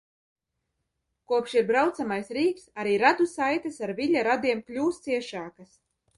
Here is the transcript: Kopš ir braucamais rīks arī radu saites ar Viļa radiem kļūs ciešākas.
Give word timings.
Kopš 1.31 1.53
ir 1.59 1.67
braucamais 1.67 2.31
rīks 2.39 2.65
arī 2.85 2.95
radu 3.05 3.29
saites 3.35 3.79
ar 3.89 3.95
Viļa 4.01 4.27
radiem 4.31 4.67
kļūs 4.73 5.01
ciešākas. 5.07 5.79